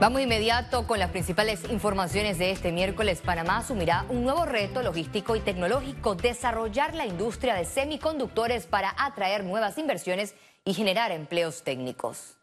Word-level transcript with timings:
Vamos 0.00 0.22
inmediato 0.22 0.86
con 0.86 1.00
las 1.00 1.10
principales 1.10 1.64
informaciones 1.70 2.38
de 2.38 2.52
este 2.52 2.70
miércoles. 2.70 3.20
Panamá 3.20 3.58
asumirá 3.58 4.06
un 4.08 4.22
nuevo 4.22 4.46
reto 4.46 4.80
logístico 4.80 5.34
y 5.34 5.40
tecnológico, 5.40 6.14
desarrollar 6.14 6.94
la 6.94 7.04
industria 7.04 7.54
de 7.54 7.64
semiconductores 7.64 8.66
para 8.66 8.94
atraer 8.96 9.42
nuevas 9.42 9.76
inversiones 9.76 10.36
y 10.64 10.74
generar 10.74 11.10
empleos 11.10 11.64
técnicos. 11.64 12.37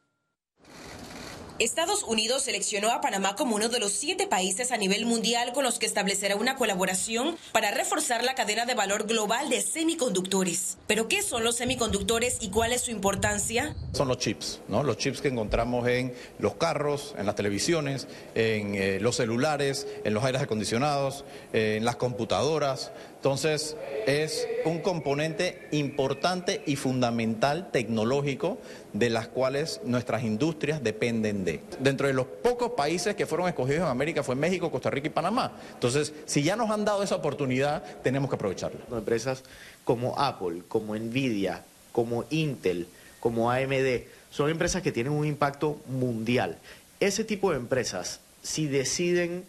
Estados 1.58 2.04
Unidos 2.04 2.44
seleccionó 2.44 2.92
a 2.92 3.00
Panamá 3.00 3.38
como 3.38 3.56
uno 3.56 3.70
de 3.70 3.80
los 3.80 3.94
siete 3.94 4.28
países 4.28 4.74
a 4.74 4.78
nivel 4.78 5.06
mundial 5.06 5.54
con 5.54 5.64
los 5.64 5.80
que 5.80 5.86
establecerá 5.86 6.36
una 6.36 6.58
colaboración 6.58 7.38
para 7.54 7.72
reforzar 7.72 8.26
la 8.26 8.36
cadena 8.36 8.66
de 8.66 8.74
valor 8.74 9.08
global 9.08 9.50
de 9.50 9.62
semiconductores. 9.62 10.78
¿Pero 10.86 11.08
qué 11.08 11.22
son 11.22 11.46
los 11.46 11.56
semiconductores 11.56 12.40
y 12.42 12.50
cuál 12.50 12.74
es 12.74 12.82
su 12.82 12.92
importancia? 12.92 13.74
Son 13.94 14.10
los 14.10 14.18
chips, 14.18 14.60
¿no? 14.68 14.84
Los 14.84 14.98
chips 14.98 15.22
que 15.22 15.30
encontramos 15.30 15.88
en 15.88 16.14
los 16.40 16.56
carros, 16.56 17.16
en 17.18 17.26
las 17.26 17.36
televisiones, 17.36 18.10
en 18.36 18.76
eh, 18.76 19.00
los 19.00 19.16
celulares, 19.16 19.88
en 20.04 20.14
los 20.14 20.26
aires 20.26 20.42
acondicionados, 20.42 21.24
en 21.54 21.86
las 21.86 21.96
computadoras. 21.96 22.92
Entonces, 23.26 23.76
es 24.06 24.48
un 24.66 24.82
componente 24.82 25.68
importante 25.72 26.62
y 26.68 26.76
fundamental 26.76 27.72
tecnológico 27.72 28.60
de 28.94 29.10
las 29.10 29.28
cuales 29.28 29.82
nuestras 29.84 30.24
industrias 30.24 30.84
dependen 30.84 31.44
de. 31.44 31.60
Dentro 31.80 32.06
de 32.06 32.14
los 32.14 32.28
pocos 32.28 32.74
países 32.74 33.16
que 33.16 33.26
fueron 33.26 33.48
escogidos 33.48 33.82
en 33.82 33.88
América 33.88 34.22
fue 34.22 34.36
México, 34.36 34.70
Costa 34.70 34.92
Rica 34.92 35.08
y 35.08 35.10
Panamá. 35.10 35.54
Entonces, 35.74 36.14
si 36.28 36.44
ya 36.44 36.56
nos 36.56 36.70
han 36.70 36.86
dado 36.86 37.02
esa 37.02 37.16
oportunidad, 37.16 37.82
tenemos 38.04 38.30
que 38.30 38.36
aprovecharla. 38.36 38.82
Empresas 38.92 39.42
como 39.84 40.20
Apple, 40.20 40.62
como 40.68 40.96
Nvidia, 40.96 41.64
como 41.94 42.26
Intel, 42.30 42.86
como 43.20 43.50
AMD, 43.50 44.04
son 44.30 44.52
empresas 44.52 44.84
que 44.84 44.92
tienen 44.92 45.14
un 45.14 45.26
impacto 45.26 45.82
mundial. 45.88 46.60
Ese 47.00 47.24
tipo 47.24 47.50
de 47.50 47.58
empresas, 47.58 48.20
si 48.44 48.68
deciden 48.68 49.46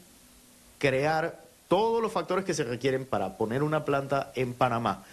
crear 0.79 1.46
todos 1.69 2.03
los 2.03 2.13
factores 2.13 2.45
que 2.45 2.55
se 2.55 2.65
requieren 2.65 3.05
para 3.05 3.37
poner 3.37 3.63
una 3.63 3.85
planta 3.85 4.33
en 4.35 4.55
Panamá 4.55 5.05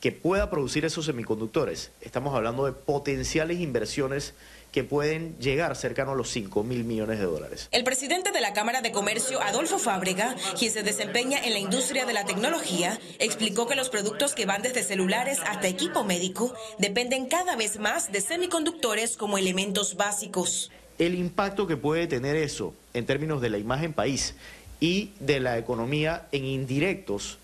que 0.00 0.12
pueda 0.12 0.48
producir 0.48 0.84
esos 0.84 1.06
semiconductores, 1.06 1.90
estamos 2.00 2.34
hablando 2.34 2.66
de 2.66 2.72
potenciales 2.72 3.58
inversiones 3.58 4.34
que 4.70 4.84
pueden 4.84 5.36
llegar 5.38 5.74
cercano 5.74 6.12
a 6.12 6.14
los 6.14 6.30
5 6.30 6.62
mil 6.62 6.84
millones 6.84 7.18
de 7.18 7.24
dólares. 7.24 7.68
El 7.72 7.84
presidente 7.84 8.30
de 8.30 8.40
la 8.40 8.52
Cámara 8.52 8.80
de 8.80 8.92
Comercio, 8.92 9.40
Adolfo 9.42 9.78
Fábrega, 9.78 10.36
quien 10.56 10.70
se 10.70 10.82
desempeña 10.82 11.38
en 11.42 11.54
la 11.54 11.58
industria 11.58 12.04
de 12.04 12.12
la 12.12 12.24
tecnología, 12.26 13.00
explicó 13.18 13.66
que 13.66 13.74
los 13.74 13.88
productos 13.88 14.34
que 14.34 14.46
van 14.46 14.62
desde 14.62 14.84
celulares 14.84 15.40
hasta 15.46 15.66
equipo 15.66 16.04
médico 16.04 16.54
dependen 16.78 17.26
cada 17.26 17.56
vez 17.56 17.78
más 17.78 18.12
de 18.12 18.20
semiconductores 18.20 19.16
como 19.16 19.38
elementos 19.38 19.96
básicos. 19.96 20.70
El 20.98 21.14
impacto 21.14 21.66
que 21.66 21.76
puede 21.76 22.06
tener 22.06 22.36
eso 22.36 22.74
en 22.92 23.06
términos 23.06 23.40
de 23.40 23.50
la 23.50 23.58
imagen 23.58 23.92
país 23.92 24.34
y 24.80 25.12
de 25.20 25.40
la 25.40 25.58
economía 25.58 26.26
en 26.32 26.44
indirectos 26.44 27.38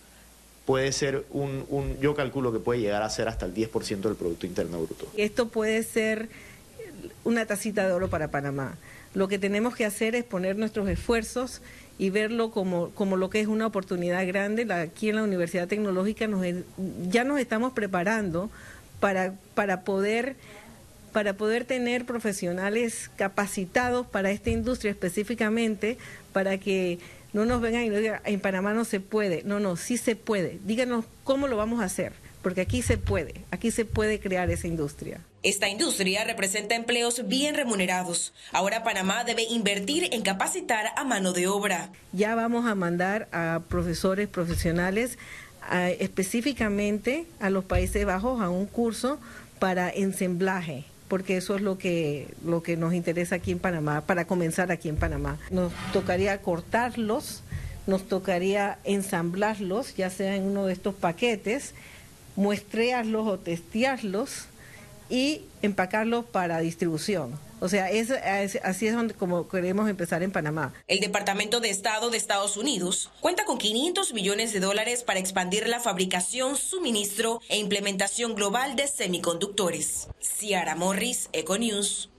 puede 0.66 0.92
ser 0.92 1.24
un, 1.30 1.98
yo 2.00 2.14
calculo 2.14 2.52
que 2.52 2.58
puede 2.58 2.80
llegar 2.80 3.02
a 3.02 3.10
ser 3.10 3.28
hasta 3.28 3.46
el 3.46 3.54
10% 3.54 4.00
del 4.00 4.16
Producto 4.16 4.46
Interno 4.46 4.80
Bruto. 4.80 5.08
Esto 5.16 5.48
puede 5.48 5.82
ser 5.82 6.28
una 7.24 7.44
tacita 7.46 7.86
de 7.86 7.92
oro 7.92 8.08
para 8.08 8.28
Panamá. 8.28 8.77
Lo 9.14 9.28
que 9.28 9.38
tenemos 9.38 9.77
que 9.77 9.84
hacer 9.84 10.14
es 10.14 10.24
poner 10.24 10.56
nuestros 10.56 10.88
esfuerzos 10.88 11.60
y 11.98 12.10
verlo 12.10 12.50
como, 12.50 12.90
como 12.90 13.16
lo 13.16 13.30
que 13.30 13.40
es 13.40 13.46
una 13.46 13.66
oportunidad 13.66 14.27
grande. 14.27 14.72
Aquí 14.72 15.10
en 15.10 15.16
la 15.16 15.22
Universidad 15.22 15.68
Tecnológica 15.68 16.27
nos, 16.27 16.44
ya 17.08 17.24
nos 17.24 17.38
estamos 17.38 17.72
preparando 17.72 18.50
para, 19.00 19.34
para 19.55 19.82
poder 19.82 20.36
para 21.12 21.34
poder 21.34 21.64
tener 21.64 22.06
profesionales 22.06 23.08
capacitados 23.14 24.05
para 24.05 24.32
esta 24.32 24.50
industria 24.50 24.90
específicamente, 24.90 25.96
para 26.32 26.58
que 26.58 26.98
no 27.34 27.44
nos 27.44 27.60
vengan 27.60 27.82
y 27.82 27.90
nos 27.90 27.98
digan, 27.98 28.20
en 28.24 28.40
Panamá 28.40 28.72
no 28.72 28.84
se 28.84 29.00
puede. 29.00 29.42
No, 29.44 29.60
no, 29.60 29.77
sí 29.77 29.98
se 29.98 30.16
puede. 30.16 30.58
Díganos 30.64 31.04
cómo 31.24 31.48
lo 31.48 31.56
vamos 31.56 31.82
a 31.82 31.84
hacer, 31.84 32.12
porque 32.42 32.62
aquí 32.62 32.80
se 32.80 32.96
puede, 32.96 33.42
aquí 33.50 33.70
se 33.70 33.84
puede 33.84 34.20
crear 34.20 34.48
esa 34.50 34.68
industria. 34.68 35.20
Esta 35.42 35.68
industria 35.68 36.24
representa 36.24 36.74
empleos 36.77 37.27
bien 37.28 37.55
remunerados. 37.55 38.33
Ahora 38.52 38.84
Panamá 38.84 39.24
debe 39.24 39.42
invertir 39.42 40.08
en 40.12 40.23
capacitar 40.23 40.86
a 40.96 41.05
mano 41.05 41.33
de 41.33 41.48
obra. 41.48 41.90
Ya 42.12 42.34
vamos 42.34 42.67
a 42.67 42.74
mandar 42.74 43.28
a 43.33 43.61
profesores 43.68 44.28
profesionales 44.28 45.18
específicamente 45.98 47.27
a 47.40 47.50
los 47.50 47.64
Países 47.64 48.06
Bajos 48.06 48.40
a 48.40 48.48
un 48.48 48.67
curso 48.67 49.18
para 49.58 49.90
ensamblaje 49.90 50.84
porque 51.09 51.37
eso 51.37 51.57
es 51.57 51.63
lo 51.63 51.79
que, 51.79 52.35
lo 52.45 52.63
que 52.63 52.77
nos 52.77 52.95
interesa 52.95 53.37
aquí 53.37 53.53
en 53.53 53.59
Panamá, 53.59 54.03
para 54.03 54.27
comenzar 54.27 54.73
aquí 54.73 54.89
en 54.89 54.97
Panamá. 54.97 55.39
Nos 55.51 55.73
tocaría 55.92 56.41
cortarlos, 56.41 57.42
nos 57.87 58.09
tocaría 58.09 58.79
ensamblarlos, 58.85 59.95
ya 59.97 60.11
sea 60.11 60.37
en 60.37 60.45
uno 60.45 60.67
de 60.67 60.73
estos 60.73 60.95
paquetes, 60.95 61.75
muestrearlos 62.37 63.27
o 63.27 63.39
testearlos 63.39 64.47
y 65.11 65.42
empacarlos 65.63 66.25
para 66.25 66.59
distribución. 66.61 67.33
O 67.61 67.69
sea, 67.69 67.91
es, 67.91 68.11
así 68.63 68.87
es 68.87 68.95
donde, 68.95 69.15
como 69.15 69.48
queremos 69.48 69.89
empezar 69.89 70.23
en 70.23 70.33
Panamá. 70.33 70.73
El 70.87 71.01
Departamento 71.01 71.61
de 71.61 71.70
Estado 71.70 72.11
de 72.11 72.17
Estados 72.17 72.57
Unidos 72.57 73.11
cuenta 73.20 73.45
con 73.45 73.59
500 73.59 74.13
millones 74.13 74.53
de 74.53 74.61
dólares 74.61 75.03
para 75.03 75.20
expandir 75.20 75.69
la 75.69 75.81
fabricación, 75.81 76.57
suministro 76.57 77.41
e 77.48 77.59
implementación 77.59 78.35
global 78.35 78.77
de 78.77 78.89
semiconductores. 78.89 80.09
Ciara 80.20 80.75
Morris, 80.75 81.29
Econews. 81.33 82.14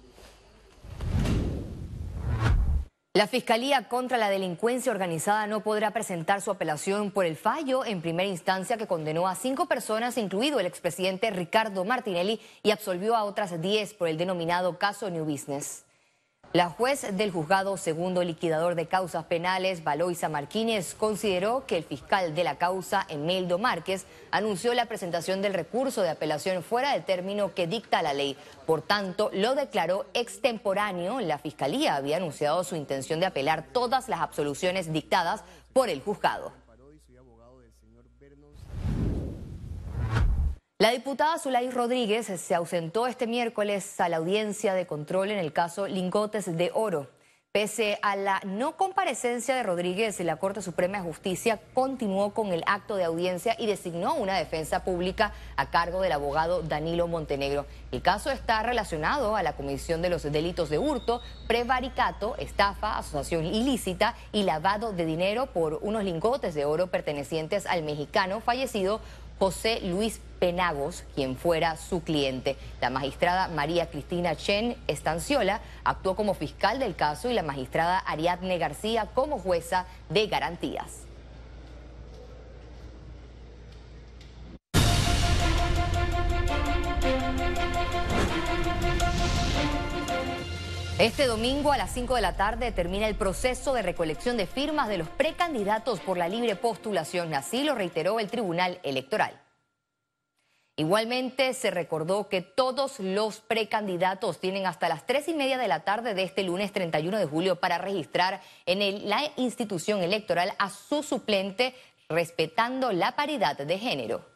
La 3.16 3.28
Fiscalía 3.28 3.88
contra 3.88 4.18
la 4.18 4.30
Delincuencia 4.30 4.92
Organizada 4.92 5.48
no 5.48 5.62
podrá 5.62 5.92
presentar 5.92 6.42
su 6.42 6.52
apelación 6.52 7.12
por 7.12 7.26
el 7.26 7.38
fallo 7.38 7.86
en 7.86 8.02
primera 8.02 8.28
instancia 8.28 8.76
que 8.76 8.88
condenó 8.88 9.30
a 9.30 9.36
cinco 9.36 9.68
personas, 9.68 10.18
incluido 10.18 10.60
el 10.60 10.66
expresidente 10.66 11.32
Ricardo 11.32 11.86
Martinelli, 11.86 12.42
y 12.62 12.72
absolvió 12.72 13.16
a 13.16 13.24
otras 13.24 13.62
diez 13.62 13.94
por 13.94 14.10
el 14.10 14.18
denominado 14.18 14.78
caso 14.78 15.10
New 15.10 15.24
Business. 15.24 15.85
La 16.56 16.70
juez 16.70 17.06
del 17.18 17.32
juzgado 17.32 17.76
segundo 17.76 18.24
liquidador 18.24 18.76
de 18.76 18.88
causas 18.88 19.26
penales, 19.26 19.84
Valoisa 19.84 20.30
Marquínez, 20.30 20.96
consideró 20.96 21.66
que 21.66 21.76
el 21.76 21.84
fiscal 21.84 22.34
de 22.34 22.46
la 22.46 22.56
causa, 22.56 23.06
Emeldo 23.10 23.60
Márquez, 23.60 24.06
anunció 24.32 24.74
la 24.74 24.86
presentación 24.86 25.42
del 25.42 25.54
recurso 25.54 26.02
de 26.02 26.12
apelación 26.12 26.64
fuera 26.64 26.94
del 26.94 27.04
término 27.04 27.54
que 27.54 27.68
dicta 27.68 28.02
la 28.02 28.14
ley. 28.14 28.38
Por 28.66 28.82
tanto, 28.82 29.30
lo 29.34 29.54
declaró 29.54 30.06
extemporáneo. 30.14 31.20
La 31.20 31.40
fiscalía 31.40 31.98
había 31.98 32.16
anunciado 32.16 32.64
su 32.64 32.78
intención 32.78 33.20
de 33.20 33.26
apelar 33.26 33.66
todas 33.74 34.08
las 34.08 34.22
absoluciones 34.22 34.94
dictadas 34.94 35.44
por 35.74 35.90
el 35.90 36.02
juzgado. 36.02 36.54
La 40.78 40.92
diputada 40.92 41.40
Zulay 41.40 41.72
Rodríguez 41.72 42.26
se 42.26 42.54
ausentó 42.54 43.08
este 43.08 43.28
miércoles 43.28 43.98
a 44.02 44.10
la 44.10 44.18
audiencia 44.18 44.74
de 44.74 44.86
control 44.86 45.32
en 45.32 45.40
el 45.40 45.54
caso 45.54 45.88
Lingotes 45.88 46.58
de 46.58 46.70
Oro. 46.74 47.08
Pese 47.54 47.98
a 48.02 48.18
la 48.18 48.42
no 48.44 48.76
comparecencia 48.76 49.56
de 49.56 49.64
Rodríguez, 49.64 50.20
la 50.20 50.36
Corte 50.36 50.62
Suprema 50.62 50.98
de 50.98 51.06
Justicia 51.06 51.62
continuó 51.74 52.34
con 52.34 52.52
el 52.52 52.64
acto 52.68 52.98
de 52.98 53.06
audiencia 53.06 53.56
y 53.58 53.66
designó 53.66 54.16
una 54.16 54.38
defensa 54.38 54.84
pública 54.84 55.32
a 55.56 55.70
cargo 55.70 56.02
del 56.02 56.12
abogado 56.12 56.62
Danilo 56.62 57.08
Montenegro. 57.08 57.66
El 57.94 58.02
caso 58.02 58.30
está 58.30 58.62
relacionado 58.62 59.38
a 59.38 59.44
la 59.44 59.56
comisión 59.56 60.02
de 60.02 60.10
los 60.10 60.24
delitos 60.24 60.70
de 60.70 60.80
hurto, 60.80 61.22
prevaricato, 61.48 62.36
estafa, 62.36 62.98
asociación 62.98 63.46
ilícita 63.46 64.16
y 64.34 64.44
lavado 64.44 64.92
de 64.92 65.06
dinero 65.06 65.46
por 65.46 65.80
unos 65.82 66.04
lingotes 66.04 66.54
de 66.56 66.66
oro 66.66 66.88
pertenecientes 66.88 67.66
al 67.66 67.84
mexicano 67.84 68.42
fallecido 68.42 69.00
José 69.40 69.82
Luis 69.82 70.22
Penagos, 70.40 71.04
quien 71.14 71.36
fuera 71.36 71.76
su 71.76 72.04
cliente. 72.04 72.56
La 72.82 72.90
magistrada 72.90 73.48
María 73.48 73.90
Cristina 73.90 74.36
Chen 74.36 74.78
Estanciola 74.88 75.62
actuó 75.84 76.16
como 76.16 76.34
fiscal 76.34 76.80
del 76.80 76.96
caso 76.96 77.30
y 77.30 77.34
la 77.34 77.44
magistrada 77.44 78.00
Ariadne 78.00 78.58
García 78.58 79.08
como 79.14 79.40
jueza 79.40 79.86
de 80.10 80.28
garantías. 80.28 81.06
Este 91.06 91.28
domingo 91.28 91.72
a 91.72 91.78
las 91.78 91.94
5 91.94 92.16
de 92.16 92.22
la 92.22 92.36
tarde 92.36 92.72
termina 92.72 93.08
el 93.08 93.14
proceso 93.14 93.76
de 93.76 93.84
recolección 93.84 94.38
de 94.38 94.48
firmas 94.48 94.90
de 94.90 94.98
los 94.98 95.08
precandidatos 95.08 96.00
por 96.00 96.18
la 96.18 96.28
libre 96.28 96.56
postulación. 96.56 97.32
Así 97.36 97.64
lo 97.64 97.76
reiteró 97.76 98.20
el 98.20 98.32
Tribunal 98.32 98.80
Electoral. 98.82 99.40
Igualmente 100.76 101.54
se 101.54 101.70
recordó 101.70 102.28
que 102.28 102.42
todos 102.42 103.00
los 103.00 103.40
precandidatos 103.42 104.40
tienen 104.40 104.66
hasta 104.66 104.90
las 104.90 105.06
tres 105.06 105.28
y 105.28 105.36
media 105.36 105.60
de 105.60 105.68
la 105.68 105.84
tarde 105.84 106.16
de 106.16 106.24
este 106.24 106.42
lunes 106.42 106.74
31 106.74 107.20
de 107.20 107.26
julio 107.28 107.60
para 107.60 107.78
registrar 107.78 108.42
en 108.66 109.08
la 109.08 109.22
institución 109.36 110.02
electoral 110.02 110.54
a 110.58 110.72
su 110.72 111.04
suplente 111.04 111.76
respetando 112.10 112.92
la 112.92 113.16
paridad 113.16 113.56
de 113.56 113.78
género. 113.78 114.35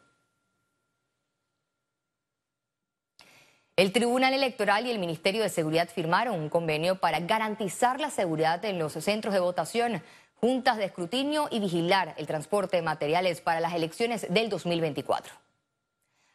El 3.79 3.93
Tribunal 3.93 4.33
Electoral 4.33 4.85
y 4.85 4.91
el 4.91 4.99
Ministerio 4.99 5.41
de 5.41 5.47
Seguridad 5.47 5.87
firmaron 5.87 6.37
un 6.37 6.49
convenio 6.49 6.95
para 6.95 7.21
garantizar 7.21 7.97
la 8.01 8.09
seguridad 8.09 8.65
en 8.65 8.77
los 8.77 8.91
centros 8.91 9.33
de 9.33 9.39
votación, 9.39 10.03
juntas 10.35 10.75
de 10.75 10.83
escrutinio 10.83 11.47
y 11.49 11.61
vigilar 11.61 12.13
el 12.17 12.27
transporte 12.27 12.75
de 12.75 12.83
materiales 12.83 13.39
para 13.39 13.61
las 13.61 13.73
elecciones 13.73 14.27
del 14.29 14.49
2024. 14.49 15.33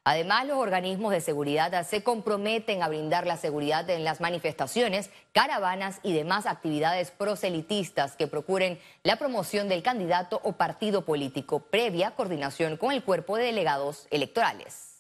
Además, 0.05 0.47
los 0.47 0.57
organismos 0.57 1.13
de 1.13 1.21
seguridad 1.21 1.87
se 1.87 2.03
comprometen 2.03 2.83
a 2.83 2.89
brindar 2.89 3.27
la 3.27 3.37
seguridad 3.37 3.91
en 3.91 4.05
las 4.05 4.23
manifestaciones, 4.23 5.11
caravanas 5.33 6.01
y 6.03 6.15
demás 6.15 6.47
actividades 6.47 7.11
proselitistas 7.11 8.17
que 8.17 8.27
procuren 8.27 8.81
la 9.03 9.17
promoción 9.17 9.69
del 9.69 9.83
candidato 9.83 10.41
o 10.45 10.53
partido 10.53 11.05
político 11.05 11.61
previa 11.61 12.13
coordinación 12.13 12.79
con 12.79 12.91
el 12.91 13.05
cuerpo 13.05 13.37
de 13.37 13.45
delegados 13.45 14.07
electorales. 14.11 14.94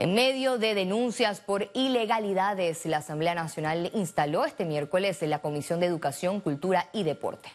En 0.00 0.14
medio 0.14 0.58
de 0.58 0.76
denuncias 0.76 1.40
por 1.40 1.72
ilegalidades, 1.74 2.86
la 2.86 2.98
Asamblea 2.98 3.34
Nacional 3.34 3.90
instaló 3.94 4.44
este 4.44 4.64
miércoles 4.64 5.20
la 5.22 5.40
Comisión 5.40 5.80
de 5.80 5.86
Educación, 5.86 6.38
Cultura 6.38 6.88
y 6.92 7.02
Deporte. 7.02 7.48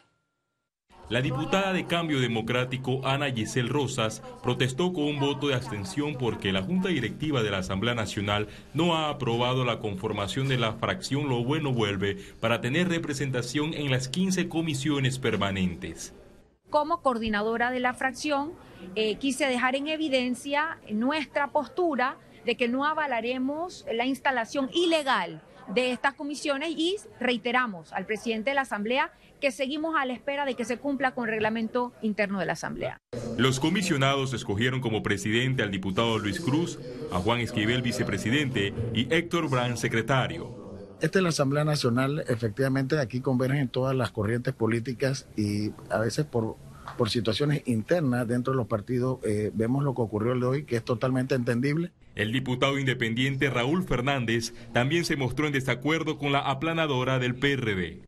La 1.08 1.22
diputada 1.22 1.72
de 1.72 1.86
Cambio 1.86 2.20
Democrático 2.20 3.00
Ana 3.06 3.32
Giselle 3.32 3.70
Rosas 3.70 4.22
protestó 4.42 4.92
con 4.92 5.06
un 5.06 5.22
voto 5.22 5.48
de 5.48 5.56
abstención 5.56 6.18
porque 6.20 6.52
la 6.52 6.62
Junta 6.62 6.90
Directiva 6.90 7.44
de 7.44 7.52
la 7.52 7.60
Asamblea 7.60 7.96
Nacional 7.96 8.50
no 8.74 8.98
ha 8.98 9.08
aprobado 9.08 9.64
la 9.64 9.80
conformación 9.80 10.50
de 10.50 10.58
la 10.58 10.74
fracción 10.74 11.30
Lo 11.30 11.46
Bueno 11.46 11.72
Vuelve 11.72 12.18
para 12.42 12.60
tener 12.60 12.90
representación 12.90 13.74
en 13.74 13.90
las 13.90 14.10
15 14.10 14.50
comisiones 14.50 15.18
permanentes. 15.18 16.14
Como 16.70 17.02
coordinadora 17.02 17.72
de 17.72 17.80
la 17.80 17.94
fracción, 17.94 18.52
eh, 18.96 19.16
quise 19.16 19.48
dejar 19.48 19.78
en 19.78 19.88
evidencia 19.88 20.78
nuestra 20.90 21.48
postura 21.52 22.18
de 22.46 22.56
que 22.56 22.68
no 22.68 22.86
avalaremos 22.86 23.86
la 23.92 24.06
instalación 24.06 24.70
ilegal 24.74 25.42
de 25.74 25.92
estas 25.92 26.14
comisiones 26.14 26.72
y 26.72 26.98
reiteramos 27.20 27.94
al 27.94 28.06
presidente 28.06 28.50
de 28.50 28.56
la 28.56 28.62
Asamblea 28.62 29.12
que 29.40 29.52
seguimos 29.52 29.96
a 29.98 30.06
la 30.06 30.14
espera 30.14 30.46
de 30.46 30.56
que 30.56 30.66
se 30.66 30.78
cumpla 30.78 31.14
con 31.14 31.26
el 31.26 31.32
reglamento 31.32 31.94
interno 32.02 32.40
de 32.40 32.46
la 32.46 32.54
Asamblea. 32.54 32.98
Los 33.38 33.60
comisionados 33.60 34.34
escogieron 34.34 34.80
como 34.80 35.04
presidente 35.04 35.64
al 35.64 35.72
diputado 35.72 36.18
Luis 36.18 36.40
Cruz, 36.40 36.80
a 37.12 37.18
Juan 37.18 37.40
Esquivel 37.40 37.82
vicepresidente 37.82 38.74
y 38.94 39.14
Héctor 39.14 39.50
Brand 39.50 39.78
secretario. 39.78 40.64
Esta 41.02 41.20
es 41.20 41.24
la 41.24 41.30
Asamblea 41.30 41.66
Nacional, 41.66 42.24
efectivamente 42.30 42.98
aquí 42.98 43.20
convergen 43.20 43.68
todas 43.68 43.94
las 43.94 44.12
corrientes 44.12 44.54
políticas 44.54 45.28
y 45.36 45.72
a 45.90 46.00
veces 46.00 46.26
por, 46.26 46.56
por 46.98 47.10
situaciones 47.10 47.64
internas 47.66 48.28
dentro 48.28 48.54
de 48.54 48.58
los 48.58 48.68
partidos 48.68 49.20
eh, 49.24 49.52
vemos 49.54 49.84
lo 49.84 49.94
que 49.96 50.02
ocurrió 50.02 50.34
el 50.34 50.40
de 50.40 50.46
hoy, 50.46 50.64
que 50.66 50.78
es 50.78 50.84
totalmente 50.84 51.36
entendible. 51.36 51.92
El 52.16 52.32
diputado 52.32 52.78
independiente 52.78 53.50
Raúl 53.50 53.84
Fernández 53.84 54.54
también 54.72 55.04
se 55.06 55.16
mostró 55.16 55.48
en 55.48 55.54
desacuerdo 55.54 56.18
con 56.18 56.32
la 56.32 56.40
aplanadora 56.40 57.18
del 57.18 57.36
PRD. 57.36 58.06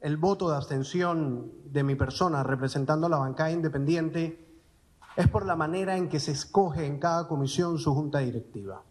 El 0.00 0.16
voto 0.16 0.48
de 0.50 0.56
abstención 0.56 1.50
de 1.64 1.82
mi 1.82 1.96
persona 1.96 2.44
representando 2.44 3.08
a 3.08 3.10
la 3.10 3.18
bancada 3.18 3.50
independiente 3.50 4.46
es 5.16 5.26
por 5.26 5.44
la 5.44 5.56
manera 5.56 5.96
en 5.96 6.08
que 6.08 6.20
se 6.20 6.30
escoge 6.30 6.86
en 6.86 7.00
cada 7.00 7.26
comisión 7.26 7.78
su 7.78 7.92
junta 7.92 8.20
directiva. 8.20 8.84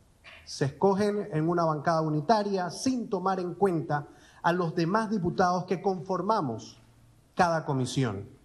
Se 0.43 0.65
escogen 0.65 1.29
en 1.31 1.47
una 1.47 1.63
bancada 1.63 2.01
unitaria 2.01 2.69
sin 2.69 3.09
tomar 3.09 3.39
en 3.39 3.53
cuenta 3.53 4.07
a 4.43 4.51
los 4.51 4.75
demás 4.75 5.09
diputados 5.09 5.63
que 5.63 5.81
conformamos 5.81 6.81
cada 7.35 7.63
comisión. 7.63 8.36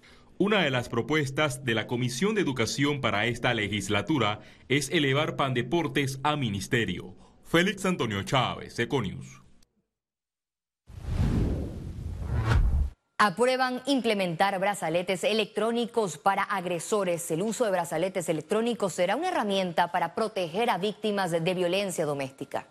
Una 0.45 0.65
de 0.65 0.71
las 0.71 0.89
propuestas 0.89 1.65
de 1.65 1.73
la 1.73 1.87
Comisión 1.87 2.35
de 2.35 2.41
Educación 2.41 3.01
para 3.01 3.27
esta 3.27 3.55
legislatura 3.55 4.41
es 4.69 4.91
elevar 4.91 5.37
Pandeportes 5.37 6.19
a 6.25 6.35
ministerio. 6.35 7.15
Félix 7.45 7.87
Antonio 7.87 8.25
Chávez, 8.25 8.77
Econius. 8.77 9.41
Aprueban 13.19 13.83
implementar 13.87 14.59
brazaletes 14.59 15.23
electrónicos 15.23 16.19
para 16.19 16.43
agresores. 16.43 17.31
El 17.31 17.43
uso 17.43 17.65
de 17.65 17.71
brazaletes 17.71 18.29
electrónicos 18.29 18.95
será 18.95 19.15
una 19.15 19.29
herramienta 19.29 19.93
para 19.93 20.17
proteger 20.17 20.71
a 20.71 20.79
víctimas 20.79 21.31
de 21.31 21.55
violencia 21.55 22.05
doméstica. 22.05 22.67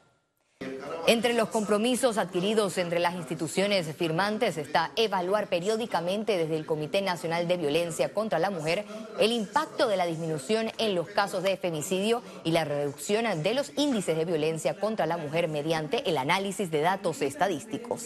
Entre 1.08 1.34
los 1.34 1.50
compromisos 1.50 2.18
adquiridos 2.18 2.78
entre 2.78 3.00
las 3.00 3.16
instituciones 3.16 3.88
firmantes 3.96 4.58
está 4.58 4.92
evaluar 4.96 5.48
periódicamente 5.48 6.38
desde 6.38 6.56
el 6.56 6.66
Comité 6.66 7.02
Nacional 7.02 7.48
de 7.48 7.58
Violencia 7.58 8.14
contra 8.14 8.38
la 8.38 8.52
Mujer 8.52 8.86
el 9.20 9.32
impacto 9.32 9.88
de 9.88 9.98
la 9.98 10.06
disminución 10.06 10.72
en 10.78 10.94
los 10.94 11.08
casos 11.10 11.42
de 11.42 11.58
femicidio 11.58 12.22
y 12.44 12.52
la 12.52 12.66
reducción 12.66 13.26
de 13.42 13.54
los 13.54 13.72
índices 13.78 14.16
de 14.16 14.26
violencia 14.26 14.80
contra 14.80 15.08
la 15.08 15.18
mujer 15.18 15.48
mediante 15.48 16.08
el 16.08 16.18
análisis 16.18 16.70
de 16.70 16.82
datos 16.82 17.22
estadísticos. 17.22 18.06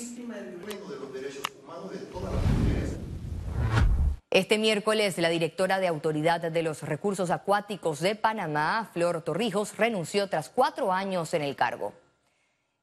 Este 4.29 4.57
miércoles, 4.57 5.17
la 5.17 5.29
directora 5.29 5.79
de 5.79 5.87
Autoridad 5.87 6.41
de 6.41 6.63
los 6.63 6.81
Recursos 6.81 7.29
Acuáticos 7.29 7.99
de 7.99 8.15
Panamá, 8.15 8.89
Flor 8.93 9.21
Torrijos, 9.21 9.77
renunció 9.77 10.27
tras 10.27 10.49
cuatro 10.49 10.91
años 10.91 11.33
en 11.33 11.41
el 11.41 11.55
cargo. 11.55 11.93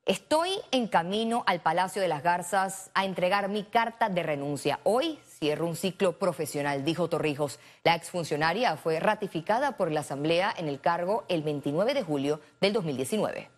Estoy 0.05 0.51
en 0.73 0.89
camino 0.89 1.45
al 1.47 1.61
Palacio 1.61 2.03
de 2.03 2.09
las 2.09 2.25
Garzas 2.25 2.91
a 2.93 3.05
entregar 3.05 3.49
mi 3.49 3.63
carta 3.63 4.09
de 4.09 4.25
renuncia. 4.25 4.81
Hoy 4.83 5.21
cierro 5.39 5.69
un 5.69 5.77
ciclo 5.77 6.19
profesional, 6.19 6.85
dijo 6.85 7.09
Torrijos. 7.09 7.61
La 7.85 7.95
exfuncionaria 7.95 8.77
fue 8.77 8.99
ratificada 8.99 9.77
por 9.77 9.93
la 9.93 10.01
Asamblea 10.01 10.53
en 10.59 10.67
el 10.67 10.81
cargo 10.81 11.25
el 11.29 11.45
29 11.45 11.95
de 11.95 12.03
julio 12.03 12.41
del 12.61 12.73
2019. 12.73 13.49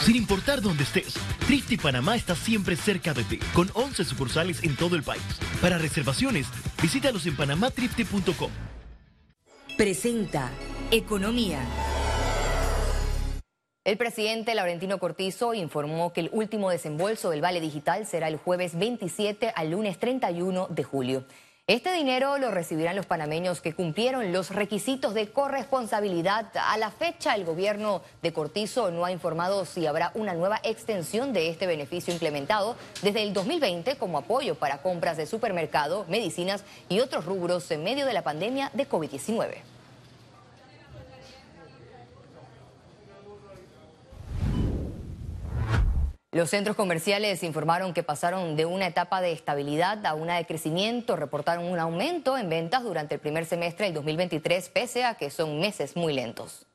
Sin 0.00 0.16
importar 0.16 0.60
dónde 0.60 0.82
estés, 0.82 1.14
Trifty 1.46 1.76
Panamá 1.76 2.16
está 2.16 2.34
siempre 2.34 2.74
cerca 2.74 3.14
de 3.14 3.22
ti, 3.22 3.38
con 3.54 3.70
11 3.74 4.04
sucursales 4.04 4.64
en 4.64 4.74
todo 4.74 4.96
el 4.96 5.04
país. 5.04 5.22
Para 5.60 5.78
reservaciones, 5.78 6.48
visítalos 6.82 7.26
en 7.26 7.36
panamatrifty.com. 7.36 8.50
Presenta 9.76 10.50
Economía. 10.90 11.60
El 13.88 13.96
presidente 13.96 14.54
Laurentino 14.54 14.98
Cortizo 14.98 15.54
informó 15.54 16.12
que 16.12 16.20
el 16.20 16.28
último 16.34 16.68
desembolso 16.68 17.30
del 17.30 17.40
Vale 17.40 17.58
Digital 17.58 18.04
será 18.04 18.28
el 18.28 18.36
jueves 18.36 18.78
27 18.78 19.50
al 19.56 19.70
lunes 19.70 19.98
31 19.98 20.66
de 20.68 20.84
julio. 20.84 21.24
Este 21.66 21.90
dinero 21.94 22.36
lo 22.36 22.50
recibirán 22.50 22.96
los 22.96 23.06
panameños 23.06 23.62
que 23.62 23.72
cumplieron 23.72 24.30
los 24.30 24.50
requisitos 24.50 25.14
de 25.14 25.30
corresponsabilidad. 25.30 26.50
A 26.54 26.76
la 26.76 26.90
fecha, 26.90 27.34
el 27.34 27.46
gobierno 27.46 28.02
de 28.20 28.34
Cortizo 28.34 28.90
no 28.90 29.06
ha 29.06 29.10
informado 29.10 29.64
si 29.64 29.86
habrá 29.86 30.12
una 30.14 30.34
nueva 30.34 30.60
extensión 30.64 31.32
de 31.32 31.48
este 31.48 31.66
beneficio 31.66 32.12
implementado 32.12 32.76
desde 33.00 33.22
el 33.22 33.32
2020 33.32 33.96
como 33.96 34.18
apoyo 34.18 34.54
para 34.54 34.82
compras 34.82 35.16
de 35.16 35.24
supermercado, 35.24 36.04
medicinas 36.10 36.62
y 36.90 37.00
otros 37.00 37.24
rubros 37.24 37.70
en 37.70 37.84
medio 37.84 38.04
de 38.04 38.12
la 38.12 38.22
pandemia 38.22 38.70
de 38.74 38.86
COVID-19. 38.86 39.77
Los 46.38 46.50
centros 46.50 46.76
comerciales 46.76 47.42
informaron 47.42 47.92
que 47.92 48.04
pasaron 48.04 48.54
de 48.54 48.64
una 48.64 48.86
etapa 48.86 49.20
de 49.20 49.32
estabilidad 49.32 50.06
a 50.06 50.14
una 50.14 50.36
de 50.36 50.46
crecimiento, 50.46 51.16
reportaron 51.16 51.64
un 51.64 51.80
aumento 51.80 52.38
en 52.38 52.48
ventas 52.48 52.84
durante 52.84 53.16
el 53.16 53.20
primer 53.20 53.44
semestre 53.44 53.86
del 53.86 53.94
2023, 53.94 54.68
pese 54.68 55.02
a 55.02 55.16
que 55.16 55.30
son 55.30 55.58
meses 55.58 55.96
muy 55.96 56.14
lentos. 56.14 56.67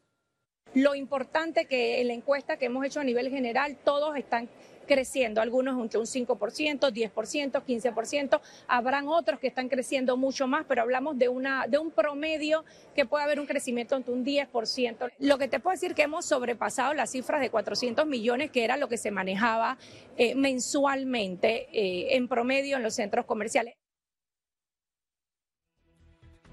Lo 0.73 0.95
importante 0.95 1.65
que 1.65 2.01
en 2.01 2.07
la 2.07 2.13
encuesta 2.13 2.57
que 2.57 2.65
hemos 2.65 2.85
hecho 2.85 2.99
a 2.99 3.03
nivel 3.03 3.29
general, 3.29 3.77
todos 3.83 4.17
están 4.17 4.49
creciendo, 4.85 5.41
algunos 5.41 5.79
entre 5.81 5.99
un 5.99 6.05
5%, 6.05 6.91
10%, 6.91 7.63
15%, 7.63 8.41
habrán 8.67 9.07
otros 9.07 9.39
que 9.39 9.47
están 9.47 9.69
creciendo 9.69 10.17
mucho 10.17 10.47
más, 10.47 10.65
pero 10.67 10.81
hablamos 10.81 11.17
de, 11.17 11.29
una, 11.29 11.67
de 11.67 11.77
un 11.77 11.91
promedio 11.91 12.63
que 12.95 13.05
puede 13.05 13.23
haber 13.23 13.39
un 13.39 13.45
crecimiento 13.45 13.95
entre 13.95 14.13
un 14.13 14.25
10%. 14.25 15.11
Lo 15.19 15.37
que 15.37 15.47
te 15.47 15.59
puedo 15.59 15.73
decir 15.73 15.95
que 15.95 16.03
hemos 16.03 16.25
sobrepasado 16.25 16.93
las 16.93 17.11
cifras 17.11 17.41
de 17.41 17.49
400 17.49 18.05
millones, 18.05 18.51
que 18.51 18.63
era 18.63 18.77
lo 18.77 18.89
que 18.89 18.97
se 18.97 19.11
manejaba 19.11 19.77
eh, 20.17 20.35
mensualmente 20.35 21.67
eh, 21.71 22.15
en 22.15 22.27
promedio 22.27 22.77
en 22.77 22.83
los 22.83 22.95
centros 22.95 23.25
comerciales. 23.25 23.75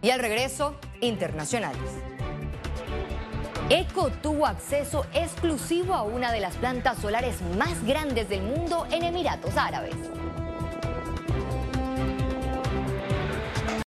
Y 0.02 0.10
al 0.10 0.20
regreso, 0.20 0.78
internacionales. 1.02 2.19
ECO 3.72 4.10
tuvo 4.20 4.48
acceso 4.48 5.06
exclusivo 5.14 5.94
a 5.94 6.02
una 6.02 6.32
de 6.32 6.40
las 6.40 6.56
plantas 6.56 6.98
solares 6.98 7.40
más 7.56 7.84
grandes 7.84 8.28
del 8.28 8.42
mundo 8.42 8.84
en 8.90 9.04
Emiratos 9.04 9.56
Árabes. 9.56 9.94